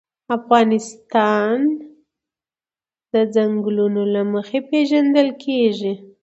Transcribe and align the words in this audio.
افغانستان 0.37 1.57
د 3.11 3.13
چنګلونه 3.33 4.01
له 4.13 4.21
مخې 4.33 4.59
پېژندل 4.69 5.29
کېږي. 5.43 5.93